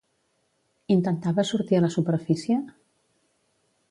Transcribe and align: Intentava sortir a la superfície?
Intentava 0.95 1.45
sortir 1.51 1.77
a 1.79 1.83
la 1.85 1.91
superfície? 1.97 2.59